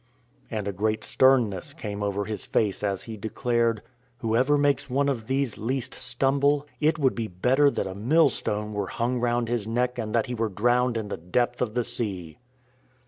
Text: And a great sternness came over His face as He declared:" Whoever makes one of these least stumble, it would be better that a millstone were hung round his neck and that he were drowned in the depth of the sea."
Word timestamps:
And 0.49 0.67
a 0.67 0.71
great 0.71 1.03
sternness 1.03 1.73
came 1.73 2.01
over 2.01 2.25
His 2.25 2.43
face 2.43 2.81
as 2.81 3.03
He 3.03 3.17
declared:" 3.17 3.83
Whoever 4.21 4.57
makes 4.57 4.89
one 4.89 5.07
of 5.07 5.27
these 5.27 5.59
least 5.59 5.93
stumble, 5.93 6.65
it 6.79 6.97
would 6.97 7.13
be 7.13 7.27
better 7.27 7.69
that 7.69 7.85
a 7.85 7.93
millstone 7.93 8.73
were 8.73 8.87
hung 8.87 9.19
round 9.19 9.47
his 9.47 9.67
neck 9.67 9.99
and 9.99 10.15
that 10.15 10.25
he 10.25 10.33
were 10.33 10.49
drowned 10.49 10.97
in 10.97 11.09
the 11.09 11.17
depth 11.17 11.61
of 11.61 11.75
the 11.75 11.83
sea." 11.83 12.39